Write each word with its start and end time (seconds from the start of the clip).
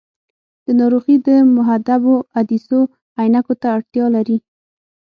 دا 0.65 0.71
ناروغي 0.79 1.15
د 1.27 1.29
محدبو 1.55 2.15
عدسیو 2.37 2.81
عینکو 3.19 3.53
ته 3.61 3.67
اړتیا 3.75 4.05
لري. 4.15 4.37